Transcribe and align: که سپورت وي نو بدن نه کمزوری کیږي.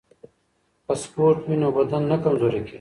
که 0.85 0.93
سپورت 1.03 1.39
وي 1.47 1.55
نو 1.61 1.69
بدن 1.77 2.03
نه 2.11 2.17
کمزوری 2.23 2.59
کیږي. 2.65 2.69